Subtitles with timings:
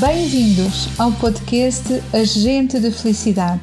[0.00, 3.62] Bem-vindos ao podcast Agente de Felicidade.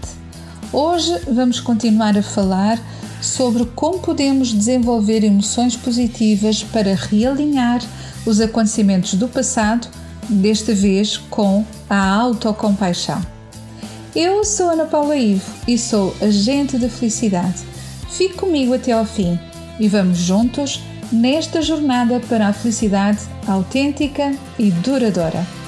[0.74, 2.78] Hoje vamos continuar a falar
[3.22, 7.82] sobre como podemos desenvolver emoções positivas para realinhar
[8.26, 9.88] os acontecimentos do passado,
[10.28, 13.26] desta vez com a autocompaixão.
[14.14, 17.64] Eu sou Ana Paula Ivo e sou agente de felicidade.
[18.10, 19.40] Fique comigo até ao fim
[19.80, 25.65] e vamos juntos nesta jornada para a felicidade autêntica e duradoura.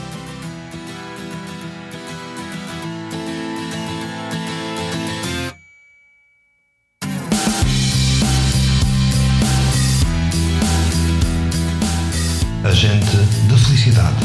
[12.78, 13.18] Agente
[13.50, 14.24] de Felicidade,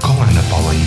[0.00, 0.78] com Ana Paula I.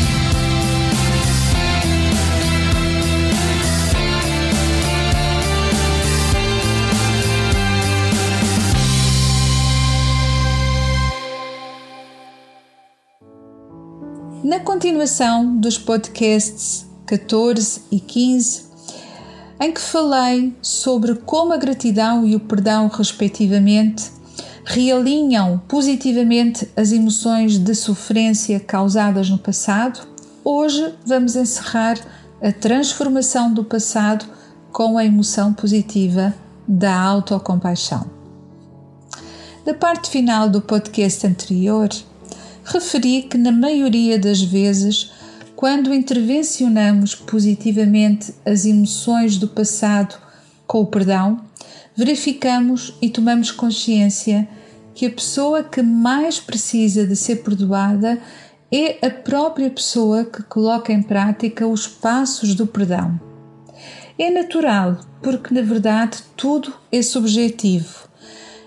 [14.48, 18.70] Na continuação dos podcasts 14 e 15,
[19.60, 24.18] em que falei sobre como a gratidão e o perdão, respectivamente,
[24.72, 30.08] realinham positivamente as emoções de sofrência causadas no passado,
[30.44, 31.98] hoje vamos encerrar
[32.40, 34.26] a transformação do passado
[34.72, 36.36] com a emoção positiva
[36.68, 38.06] da autocompaixão.
[39.66, 41.90] Da parte final do podcast anterior,
[42.64, 45.12] referi que, na maioria das vezes,
[45.56, 50.16] quando intervencionamos positivamente as emoções do passado
[50.68, 51.42] com o perdão,
[51.96, 54.48] verificamos e tomamos consciência
[55.00, 58.22] que a pessoa que mais precisa de ser perdoada
[58.70, 63.18] é a própria pessoa que coloca em prática os passos do perdão.
[64.20, 68.10] É natural, porque na verdade tudo é subjetivo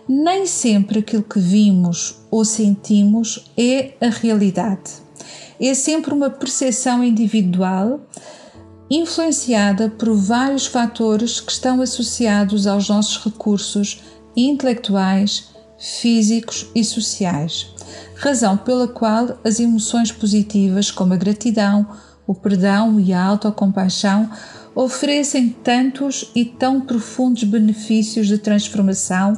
[0.08, 4.90] nem sempre aquilo que vimos ou sentimos é a realidade.
[5.60, 8.00] É sempre uma percepção individual
[8.90, 14.00] influenciada por vários fatores que estão associados aos nossos recursos
[14.34, 15.51] intelectuais,
[15.82, 17.74] físicos e sociais.
[18.14, 21.84] Razão pela qual as emoções positivas, como a gratidão,
[22.24, 24.30] o perdão e a autocompaixão,
[24.76, 29.34] oferecem tantos e tão profundos benefícios de transformação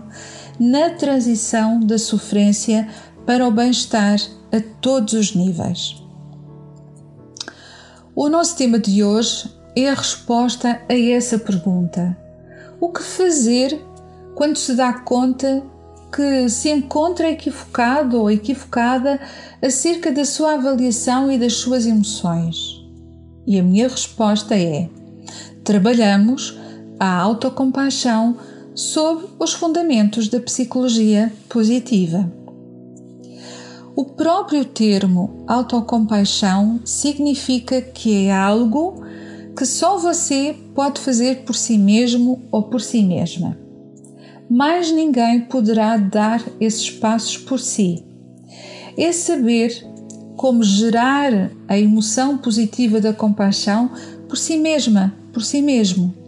[0.60, 2.88] na transição da sofrência
[3.24, 4.18] para o bem-estar
[4.52, 5.96] a todos os níveis.
[8.14, 12.16] O nosso tema de hoje é a resposta a essa pergunta:
[12.78, 13.82] o que fazer
[14.34, 15.64] quando se dá conta
[16.14, 19.20] que se encontra equivocado ou equivocada
[19.60, 22.80] acerca da sua avaliação e das suas emoções?
[23.44, 24.88] E a minha resposta é:
[25.64, 26.56] trabalhamos
[27.00, 28.36] a autocompaixão
[28.74, 32.30] sob os fundamentos da psicologia positiva.
[33.96, 39.04] O próprio termo autocompaixão significa que é algo
[39.56, 43.63] que só você pode fazer por si mesmo ou por si mesma.
[44.48, 48.04] Mais ninguém poderá dar esses passos por si.
[48.96, 49.86] É saber
[50.36, 53.90] como gerar a emoção positiva da compaixão
[54.28, 56.24] por si mesma, por si mesmo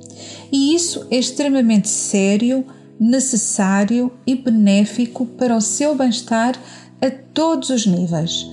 [0.51, 2.65] e isso é extremamente sério,
[2.99, 6.59] necessário e benéfico para o seu bem-estar
[7.01, 8.47] a todos os níveis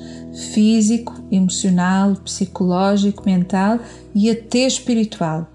[0.51, 3.79] físico, emocional, psicológico, mental
[4.15, 5.52] e até espiritual.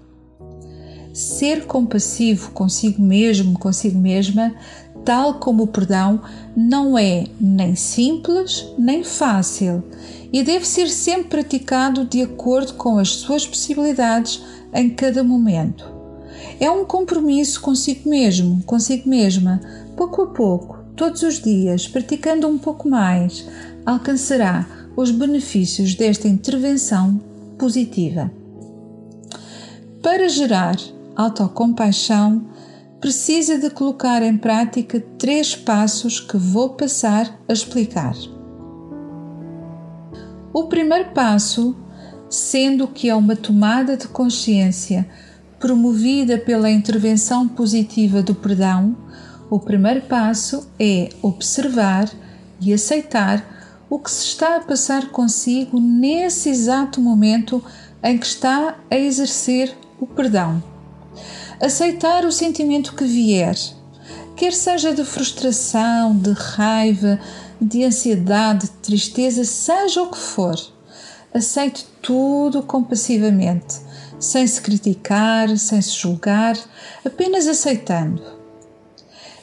[1.19, 4.55] Ser compassivo consigo mesmo, consigo mesma,
[5.03, 6.21] tal como o perdão,
[6.55, 9.83] não é nem simples nem fácil
[10.31, 14.41] e deve ser sempre praticado de acordo com as suas possibilidades
[14.73, 15.91] em cada momento.
[16.57, 19.59] É um compromisso consigo mesmo, consigo mesma.
[19.97, 23.45] Pouco a pouco, todos os dias, praticando um pouco mais,
[23.85, 24.65] alcançará
[24.95, 27.19] os benefícios desta intervenção
[27.57, 28.31] positiva.
[30.01, 30.77] Para gerar
[31.19, 32.47] autocompaixão,
[33.01, 38.15] precisa de colocar em prática três passos que vou passar a explicar.
[40.53, 41.75] O primeiro passo,
[42.29, 45.09] sendo que é uma tomada de consciência
[45.59, 48.95] promovida pela intervenção positiva do perdão,
[49.49, 52.09] o primeiro passo é observar
[52.61, 53.45] e aceitar
[53.89, 57.61] o que se está a passar consigo nesse exato momento
[58.01, 60.68] em que está a exercer o perdão.
[61.61, 63.57] Aceitar o sentimento que vier,
[64.35, 67.19] quer seja de frustração, de raiva,
[67.61, 70.55] de ansiedade, de tristeza, seja o que for.
[71.33, 73.89] Aceite tudo compassivamente
[74.19, 76.57] sem se criticar, sem se julgar,
[77.05, 78.21] apenas aceitando.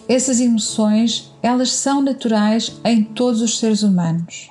[0.08, 4.50] Essas emoções, elas são naturais em todos os seres humanos.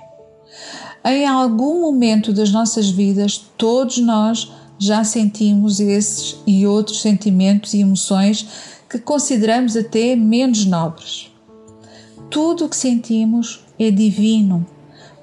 [1.03, 7.81] Em algum momento das nossas vidas, todos nós já sentimos esses e outros sentimentos e
[7.81, 8.47] emoções
[8.89, 11.31] que consideramos até menos nobres.
[12.29, 14.65] Tudo o que sentimos é divino,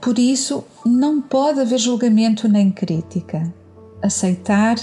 [0.00, 3.52] por isso não pode haver julgamento nem crítica.
[4.02, 4.76] Aceitar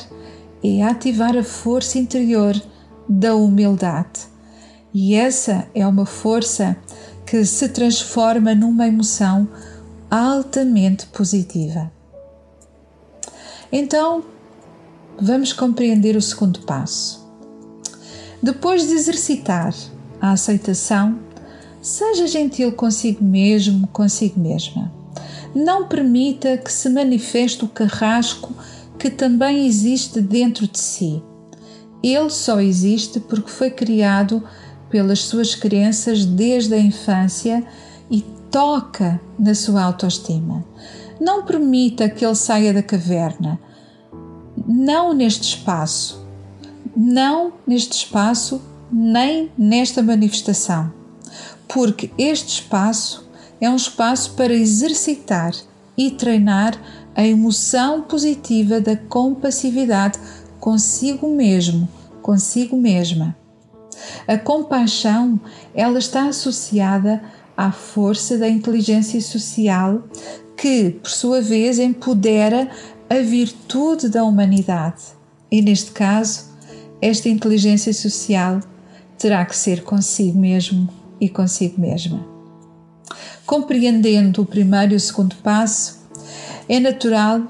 [0.63, 2.59] é ativar a força interior
[3.07, 4.27] da humildade.
[4.93, 6.77] E essa é uma força
[7.25, 9.47] que se transforma numa emoção
[10.09, 11.91] altamente positiva.
[13.71, 14.23] Então,
[15.21, 17.27] vamos compreender o segundo passo.
[18.41, 19.73] Depois de exercitar
[20.21, 21.19] a aceitação,
[21.81, 24.91] seja gentil consigo mesmo, consigo mesma.
[25.53, 28.53] Não permita que se manifeste o carrasco
[28.97, 31.21] que também existe dentro de si.
[32.03, 34.43] Ele só existe porque foi criado
[34.89, 37.63] pelas suas crenças desde a infância
[38.09, 40.65] e toca na sua autoestima.
[41.19, 43.59] Não permita que ele saia da caverna.
[44.67, 46.25] Não neste espaço.
[46.95, 48.61] Não neste espaço,
[48.91, 50.91] nem nesta manifestação.
[51.67, 53.29] Porque este espaço
[53.61, 55.53] é um espaço para exercitar
[55.97, 56.79] e treinar
[57.15, 60.19] a emoção positiva da compassividade
[60.59, 61.87] consigo mesmo,
[62.21, 63.35] consigo mesma.
[64.27, 65.39] A compaixão,
[65.73, 67.21] ela está associada
[67.55, 70.03] à força da inteligência social
[70.55, 72.69] que, por sua vez, empodera
[73.09, 75.03] a virtude da humanidade.
[75.51, 76.45] E neste caso,
[77.01, 78.59] esta inteligência social
[79.17, 80.87] terá que ser consigo mesmo
[81.19, 82.25] e consigo mesma.
[83.45, 85.99] Compreendendo o primeiro e o segundo passo,
[86.67, 87.41] é natural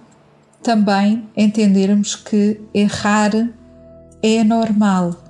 [0.64, 3.32] também entendermos que errar
[4.22, 5.30] é normal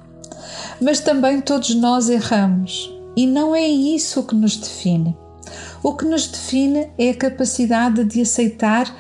[0.79, 5.15] mas também todos nós erramos e não é isso que nos define.
[5.83, 8.93] O que nos define é a capacidade de aceitar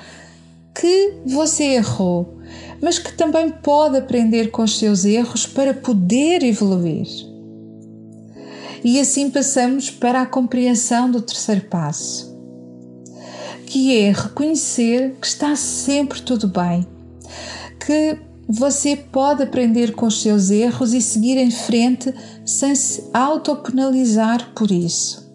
[0.79, 2.37] que você errou,
[2.81, 7.05] mas que também pode aprender com os seus erros para poder evoluir.
[8.81, 12.33] E assim passamos para a compreensão do terceiro passo,
[13.65, 16.87] que é reconhecer que está sempre tudo bem,
[17.85, 18.17] que
[18.47, 22.13] você pode aprender com os seus erros e seguir em frente
[22.45, 25.29] sem se autopenalizar por isso.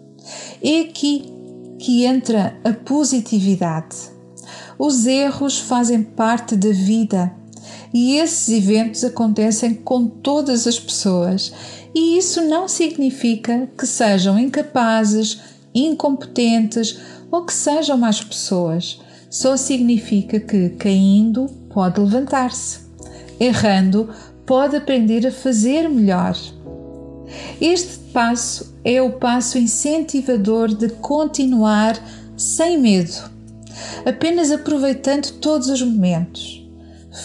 [0.61, 1.31] É aqui
[1.77, 4.14] que entra a positividade.
[4.77, 7.31] Os erros fazem parte da vida
[7.93, 11.53] e esses eventos acontecem com todas as pessoas,
[11.93, 15.39] e isso não significa que sejam incapazes,
[15.73, 16.99] incompetentes
[17.31, 18.99] ou que sejam más pessoas.
[19.29, 22.79] Só significa que, caindo, pode levantar-se
[23.39, 24.09] errando,
[24.45, 26.37] pode aprender a fazer melhor.
[27.59, 31.97] Este passo é o passo incentivador de continuar
[32.37, 33.29] sem medo,
[34.05, 36.65] apenas aproveitando todos os momentos,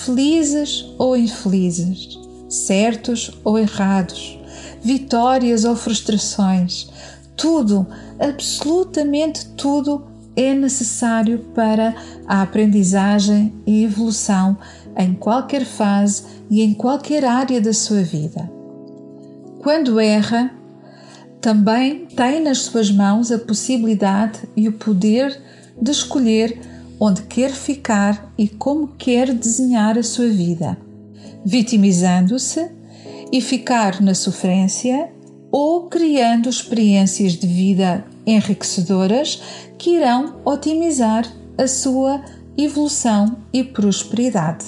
[0.04, 2.18] felizes ou infelizes,
[2.48, 4.38] certos ou errados,
[4.82, 6.88] vitórias ou frustrações.
[7.36, 7.86] Tudo,
[8.18, 10.06] absolutamente tudo,
[10.36, 11.94] é necessário para
[12.26, 14.56] a aprendizagem e evolução
[14.96, 18.50] em qualquer fase e em qualquer área da sua vida.
[19.60, 20.50] Quando erra,
[21.40, 25.40] também tem nas suas mãos a possibilidade e o poder
[25.80, 26.58] de escolher
[26.98, 30.76] onde quer ficar e como quer desenhar a sua vida,
[31.44, 32.70] vitimizando-se
[33.32, 35.10] e ficar na sofrência
[35.50, 39.40] ou criando experiências de vida enriquecedoras
[39.78, 41.24] que irão otimizar
[41.56, 42.22] a sua
[42.56, 44.66] evolução e prosperidade.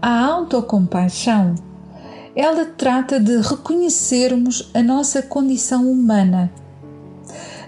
[0.00, 1.54] A autocompaixão,
[2.34, 6.50] ela trata de reconhecermos a nossa condição humana,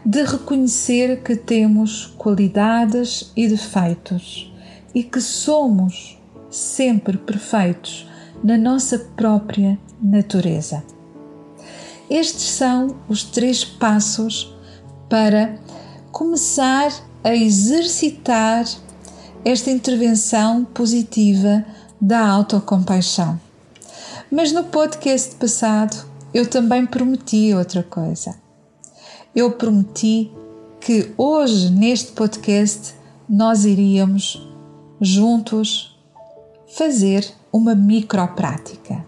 [0.05, 4.53] de reconhecer que temos qualidades e defeitos
[4.95, 6.19] e que somos
[6.51, 8.09] sempre perfeitos
[8.43, 10.83] na nossa própria natureza.
[12.11, 14.55] Estes são os três passos
[15.09, 15.55] para
[16.11, 16.93] começar
[17.23, 18.65] a exercitar
[19.45, 21.65] esta intervenção positiva
[22.01, 23.41] da autocompaixão.
[24.31, 26.05] Mas no podcast passado
[26.35, 28.42] eu também prometi outra coisa.
[29.35, 30.31] Eu prometi
[30.79, 32.95] que hoje neste podcast
[33.27, 34.47] nós iríamos
[35.01, 35.99] juntos
[36.77, 39.03] fazer uma microprática.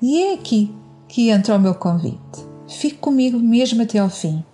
[0.00, 0.72] E é aqui
[1.08, 2.46] que entra o meu convite.
[2.68, 4.44] Fique comigo mesmo até ao fim.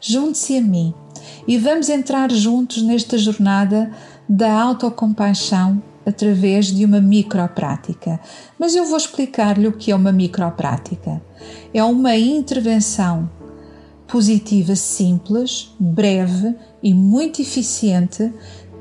[0.00, 0.94] Junte-se a mim
[1.46, 3.90] e vamos entrar juntos nesta jornada
[4.28, 8.20] da autocompaixão através de uma microprática.
[8.56, 11.20] Mas eu vou explicar-lhe o que é uma microprática.
[11.74, 13.28] É uma intervenção
[14.08, 18.32] positiva simples, breve e muito eficiente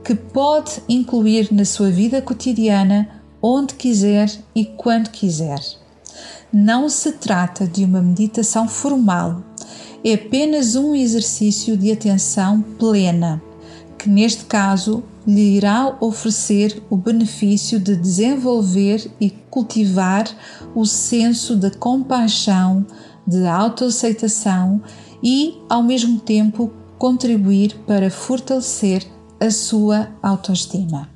[0.03, 3.09] que pode incluir na sua vida cotidiana
[3.41, 5.59] onde quiser e quando quiser.
[6.51, 9.43] Não se trata de uma meditação formal,
[10.03, 13.41] é apenas um exercício de atenção plena,
[13.97, 20.25] que neste caso lhe irá oferecer o benefício de desenvolver e cultivar
[20.73, 22.85] o senso de compaixão,
[23.27, 24.81] de autoaceitação
[25.21, 29.05] e, ao mesmo tempo, contribuir para fortalecer
[29.39, 31.09] a sua autoestima.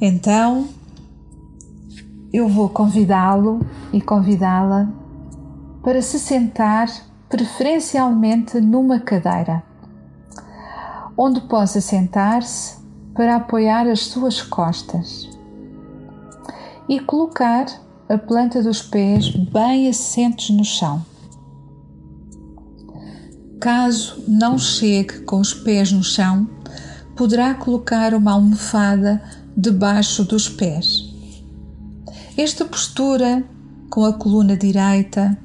[0.00, 0.68] Então,
[2.32, 3.60] eu vou convidá-lo
[3.92, 4.88] e convidá-la
[5.82, 6.88] para se sentar
[7.28, 9.62] preferencialmente numa cadeira
[11.22, 12.78] onde possa sentar-se
[13.14, 15.28] para apoiar as suas costas
[16.88, 17.66] e colocar
[18.08, 21.04] a planta dos pés bem assentes no chão.
[23.60, 26.48] Caso não chegue com os pés no chão,
[27.14, 29.22] poderá colocar uma almofada
[29.54, 31.12] debaixo dos pés.
[32.38, 33.44] Esta postura,
[33.90, 35.36] com a coluna direita,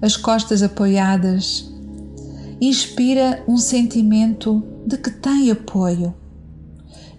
[0.00, 1.72] as costas apoiadas,
[2.60, 6.12] inspira um sentimento de que tem apoio.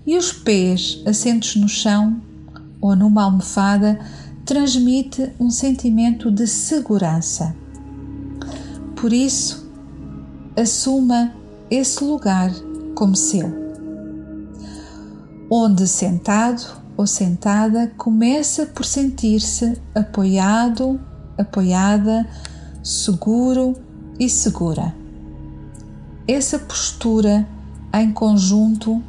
[0.06, 2.22] E os pés assentos no chão
[2.82, 3.98] ou numa almofada
[4.44, 7.56] transmite um sentimento de segurança.
[8.98, 9.63] Por isso,
[10.56, 11.34] assuma
[11.70, 12.52] esse lugar
[12.96, 13.52] como seu.
[15.50, 21.00] Onde sentado ou sentada começa por sentir-se apoiado,
[21.38, 22.28] apoiada,
[22.84, 23.76] seguro
[24.20, 24.94] e segura.
[26.28, 27.48] Essa postura
[27.94, 29.02] em conjunto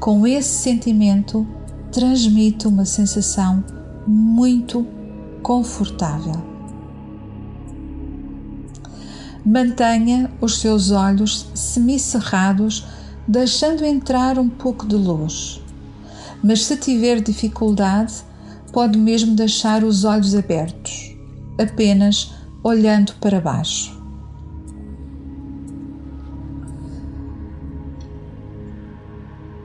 [0.00, 1.46] com esse sentimento
[1.92, 3.64] transmite uma sensação
[4.06, 4.86] muito
[5.42, 6.55] confortável.
[9.48, 12.84] Mantenha os seus olhos semicerrados,
[13.28, 15.62] deixando entrar um pouco de luz.
[16.42, 18.24] Mas se tiver dificuldade,
[18.72, 21.16] pode mesmo deixar os olhos abertos,
[21.60, 23.96] apenas olhando para baixo.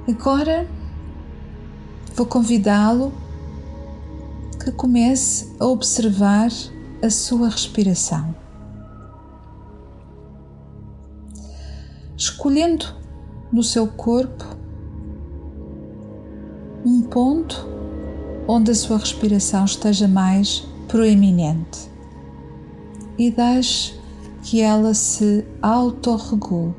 [0.08, 0.68] Agora
[2.16, 3.12] vou convidá-lo
[4.64, 6.52] que comece a observar
[7.02, 8.41] a sua respiração.
[12.42, 12.88] Escolhendo
[13.54, 14.44] no seu corpo
[16.84, 17.68] um ponto
[18.48, 21.88] onde a sua respiração esteja mais proeminente
[23.16, 23.96] e deixe
[24.42, 26.74] que ela se autorregule.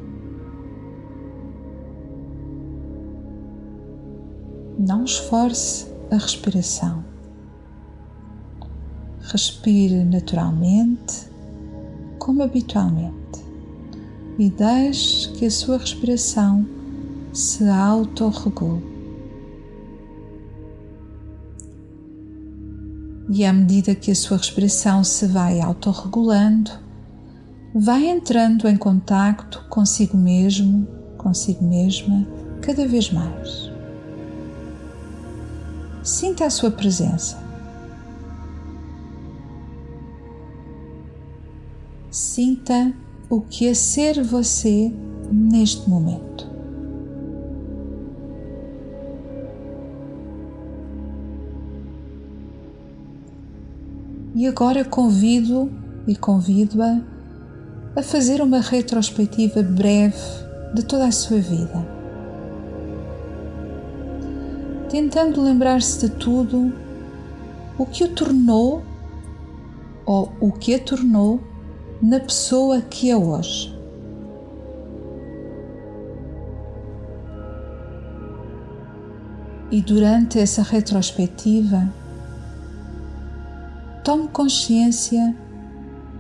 [4.77, 7.05] Não esforce a respiração.
[9.21, 11.29] Respire naturalmente,
[12.19, 13.52] como habitualmente,
[14.39, 16.67] e deixe que a sua respiração
[17.33, 18.83] se autorregule.
[23.31, 26.71] E à medida que a sua respiração se vai autorregulando,
[27.75, 30.87] vai entrando em contacto consigo mesmo,
[31.17, 32.27] consigo mesma,
[32.61, 33.71] cada vez mais.
[36.03, 37.41] Sinta a sua presença.
[42.11, 42.93] Sinta
[43.33, 44.93] o que é ser você
[45.33, 46.53] neste momento.
[54.35, 55.73] E agora convido
[56.07, 57.01] e convido-a
[57.97, 60.15] a fazer uma retrospectiva breve
[60.75, 62.03] de toda a sua vida
[64.91, 66.71] tentando lembrar-se de tudo
[67.79, 68.83] o que o tornou
[70.05, 71.41] ou o que a tornou
[72.03, 73.73] na pessoa que é hoje.
[79.71, 81.89] E durante essa retrospectiva,
[84.05, 85.35] tome consciência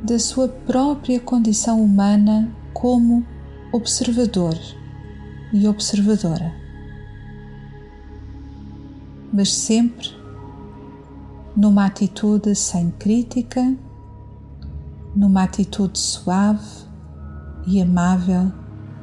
[0.03, 3.27] da sua própria condição humana como
[3.73, 4.57] observador
[5.53, 6.63] e observadora
[9.33, 10.11] mas sempre
[11.57, 13.75] numa atitude sem crítica,
[15.15, 16.87] numa atitude suave
[17.67, 18.53] e amável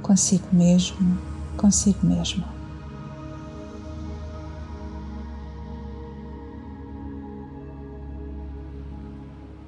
[0.01, 1.17] consigo mesmo,
[1.57, 2.43] consigo mesmo.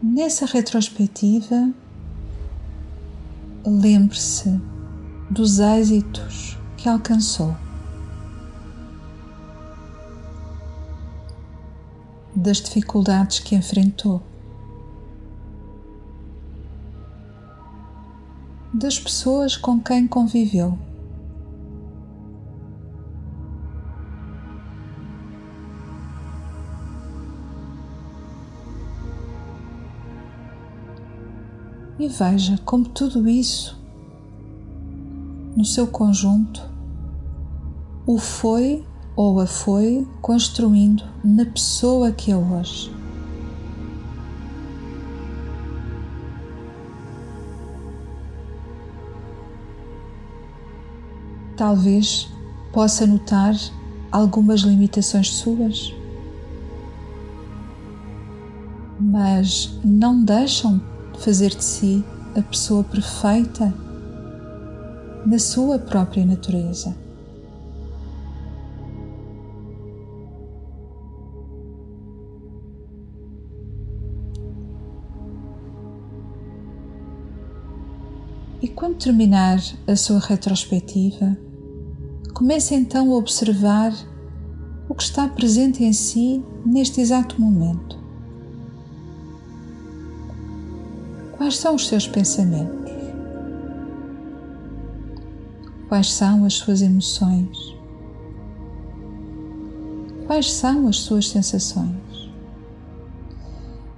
[0.02, 1.72] Nessa retrospectiva,
[3.66, 4.60] lembre-se
[5.30, 7.56] dos êxitos que alcançou.
[12.42, 14.22] das dificuldades que enfrentou,
[18.82, 20.76] das pessoas com quem conviveu.
[32.00, 33.80] E veja como tudo isso,
[35.56, 36.68] no seu conjunto,
[38.08, 38.84] o foi
[39.16, 43.01] ou a foi construindo na pessoa que é hoje.
[51.62, 52.28] Talvez
[52.74, 53.54] possa notar
[54.12, 55.94] algumas limitações suas,
[59.00, 60.82] mas não deixam
[61.14, 62.04] de fazer de si
[62.36, 63.72] a pessoa perfeita
[65.24, 66.98] na sua própria natureza.
[78.60, 81.38] E quando terminar a sua retrospectiva,
[82.42, 83.94] comece então a observar
[84.90, 88.00] o que está presente em si neste exato momento.
[91.38, 92.92] Quais são os seus pensamentos?
[95.88, 97.56] Quais são as suas emoções?
[100.26, 102.32] Quais são as suas sensações?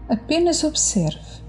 [0.09, 1.41] Apenas observe,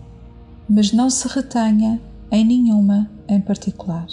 [0.71, 4.07] mas não se retenha em nenhuma em particular.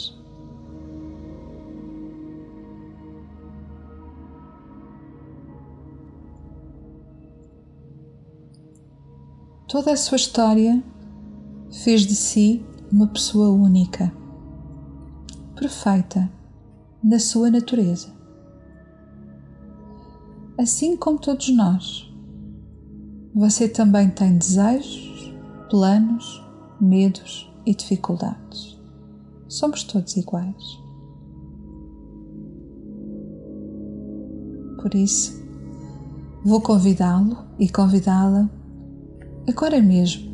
[9.71, 10.83] Toda a sua história
[11.71, 12.61] fez de si
[12.91, 14.11] uma pessoa única,
[15.55, 16.29] perfeita
[17.01, 18.09] na sua natureza.
[20.59, 22.13] Assim como todos nós,
[23.33, 25.33] você também tem desejos,
[25.69, 26.43] planos,
[26.77, 28.77] medos e dificuldades.
[29.47, 30.81] Somos todos iguais.
[34.81, 35.41] Por isso,
[36.43, 38.49] vou convidá-lo e convidá-la
[39.47, 40.32] agora mesmo.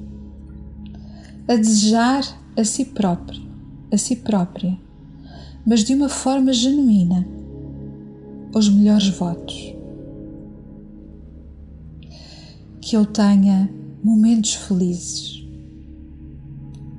[1.48, 2.24] A desejar
[2.58, 3.42] a si próprio,
[3.92, 4.78] a si própria,
[5.66, 7.28] mas de uma forma genuína,
[8.54, 9.74] os melhores votos.
[12.82, 13.70] Que eu tenha
[14.04, 15.46] momentos felizes.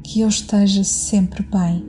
[0.03, 1.85] Que eu esteja sempre bem,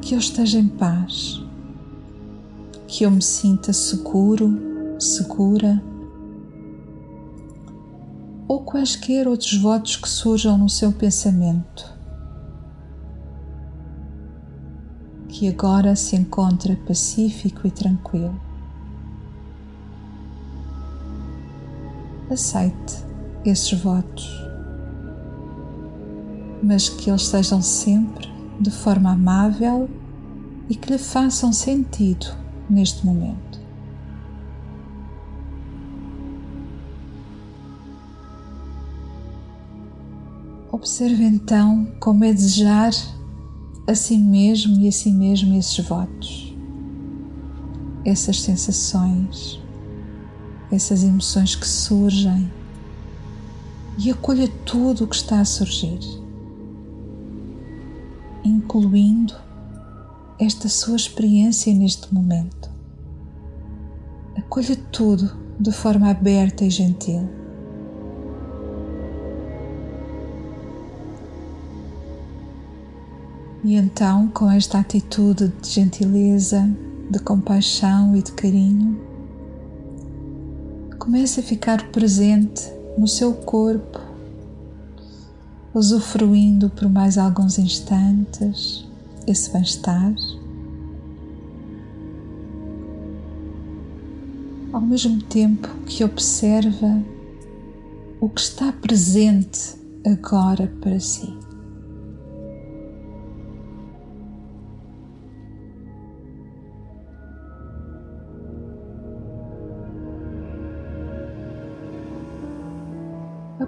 [0.00, 1.42] que eu esteja em paz,
[2.88, 4.58] que eu me sinta seguro,
[4.98, 5.82] segura,
[8.48, 11.94] ou quaisquer outros votos que surjam no seu pensamento,
[15.28, 18.40] que agora se encontra pacífico e tranquilo.
[22.30, 23.04] Aceite
[23.44, 24.46] esses votos
[26.62, 28.28] mas que eles sejam sempre
[28.60, 29.88] de forma amável
[30.68, 32.26] e que lhe façam sentido
[32.68, 33.45] neste momento.
[40.76, 42.92] Observe então como é desejar
[43.86, 46.54] a si mesmo e a si mesmo esses votos,
[48.04, 49.58] essas sensações,
[50.70, 52.52] essas emoções que surgem
[53.96, 55.98] e acolha tudo o que está a surgir
[58.44, 59.32] incluindo
[60.38, 62.70] esta sua experiência neste momento.
[64.36, 67.45] Acolha tudo de forma aberta e gentil.
[73.66, 76.72] E então, com esta atitude de gentileza,
[77.10, 78.96] de compaixão e de carinho,
[81.00, 82.62] comece a ficar presente
[82.96, 84.00] no seu corpo
[85.74, 88.86] usufruindo por mais alguns instantes
[89.26, 90.14] esse bem-estar.
[94.72, 97.02] Ao mesmo tempo que observa
[98.20, 99.74] o que está presente
[100.04, 101.35] agora para si.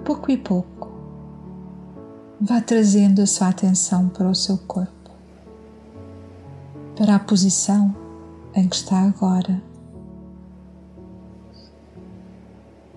[0.09, 0.89] Pouco e pouco,
[2.41, 5.11] vá trazendo a sua atenção para o seu corpo,
[6.95, 7.95] para a posição
[8.55, 9.61] em que está agora.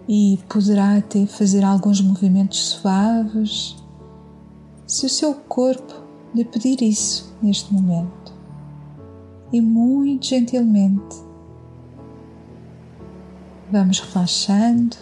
[0.08, 3.76] E poderá até fazer alguns movimentos suaves,
[4.86, 5.92] se o seu corpo
[6.34, 8.32] lhe pedir isso neste momento.
[9.52, 11.16] E muito gentilmente
[13.70, 14.96] vamos relaxando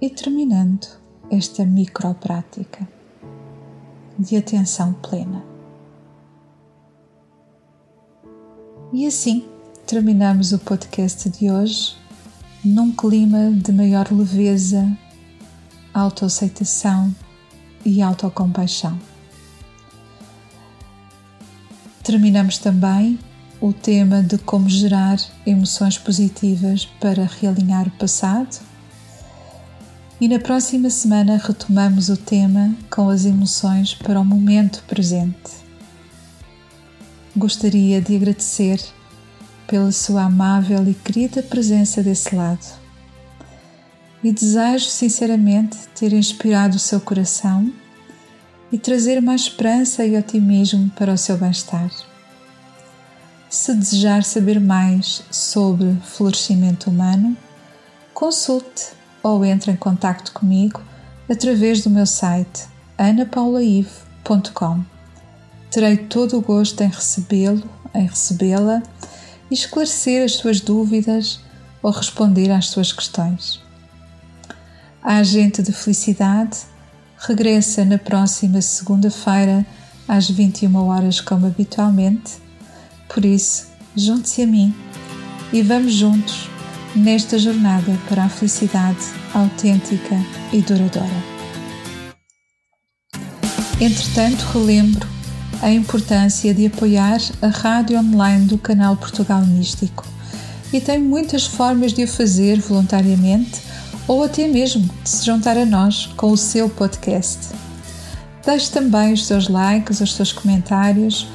[0.00, 0.97] e terminando
[1.30, 2.88] esta micro prática
[4.18, 5.44] de atenção plena.
[8.92, 9.46] E assim
[9.86, 11.96] terminamos o podcast de hoje
[12.64, 14.96] num clima de maior leveza,
[15.94, 17.14] autoaceitação
[17.84, 18.98] e autocompaixão.
[22.02, 23.18] Terminamos também
[23.60, 28.60] o tema de como gerar emoções positivas para realinhar o passado.
[30.20, 35.52] E na próxima semana retomamos o tema com as emoções para o momento presente.
[37.36, 38.82] Gostaria de agradecer
[39.68, 42.66] pela sua amável e querida presença desse lado.
[44.24, 47.72] E desejo sinceramente ter inspirado o seu coração
[48.72, 51.92] e trazer mais esperança e otimismo para o seu bem-estar.
[53.48, 57.36] Se desejar saber mais sobre florescimento humano,
[58.12, 58.97] consulte
[59.28, 60.80] ou entre em contato comigo
[61.28, 64.82] através do meu site anapaulaive.com.
[65.70, 68.82] Terei todo o gosto em recebê-lo, em recebê-la
[69.50, 71.40] e esclarecer as suas dúvidas
[71.82, 73.62] ou responder às suas questões.
[75.02, 76.58] A Agente de Felicidade
[77.18, 79.64] regressa na próxima segunda-feira
[80.06, 82.38] às 21 horas como habitualmente.
[83.08, 84.74] Por isso, junte-se a mim
[85.52, 86.48] e vamos juntos
[86.94, 90.16] nesta jornada para a felicidade autêntica
[90.52, 91.38] e duradoura.
[93.80, 95.06] Entretanto, relembro
[95.62, 100.04] a importância de apoiar a rádio online do canal Portugal Místico
[100.72, 103.60] e tem muitas formas de o fazer voluntariamente
[104.06, 107.38] ou até mesmo de se juntar a nós com o seu podcast.
[108.44, 111.28] Deixe também os seus likes, os seus comentários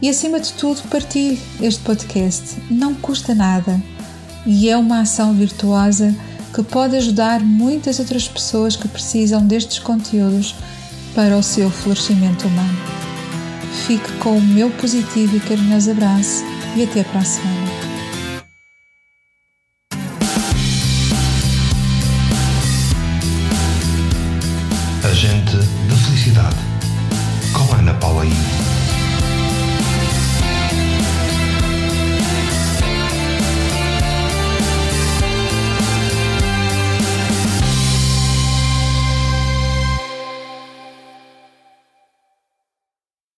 [0.00, 2.56] e, acima de tudo, partilhe este podcast.
[2.70, 3.82] Não custa nada
[4.46, 6.14] e é uma ação virtuosa
[6.54, 10.54] que pode ajudar muitas outras pessoas que precisam destes conteúdos
[11.14, 12.78] para o seu florescimento humano.
[13.86, 16.44] Fique com o meu positivo e carinhoso abraço
[16.76, 17.63] e até para a semana.